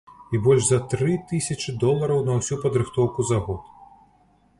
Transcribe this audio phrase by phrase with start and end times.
[0.35, 3.61] І больш за тры тысячы долараў на ўсю падрыхтоўку за год!